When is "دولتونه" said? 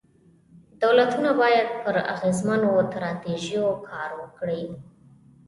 0.83-1.29